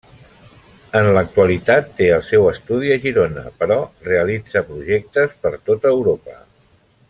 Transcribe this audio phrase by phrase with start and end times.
[0.99, 6.41] En l'actualitat té el seu estudi a Girona però realitza projectes per tota Europa.